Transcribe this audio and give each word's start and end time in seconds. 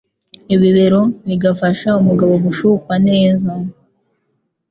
ibi 0.53 0.69
rero 0.77 0.99
bigafasha 1.27 1.89
umugabo 2.01 2.33
gushyukwa 2.45 2.93
neza. 3.09 3.51